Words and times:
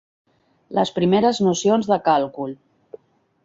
Les 0.77 0.91
primeres 0.95 1.43
nocions 1.49 1.93
de 1.95 2.01
càlcul. 2.11 2.57